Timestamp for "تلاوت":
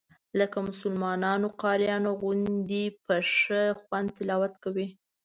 4.17-4.53